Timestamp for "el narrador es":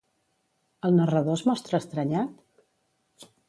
0.89-1.45